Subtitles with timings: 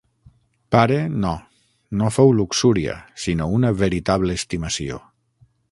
[0.75, 0.95] Pare,
[1.25, 1.33] no:
[2.01, 5.03] no fou luxúria, sinó una veritable estimació.